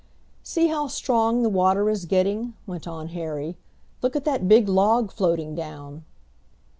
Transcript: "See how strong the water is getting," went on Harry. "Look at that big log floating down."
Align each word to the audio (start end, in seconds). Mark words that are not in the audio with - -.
"See 0.41 0.65
how 0.65 0.87
strong 0.87 1.43
the 1.43 1.49
water 1.49 1.87
is 1.87 2.05
getting," 2.05 2.55
went 2.65 2.87
on 2.87 3.09
Harry. 3.09 3.55
"Look 4.01 4.15
at 4.15 4.25
that 4.25 4.47
big 4.47 4.67
log 4.67 5.11
floating 5.11 5.53
down." 5.53 6.05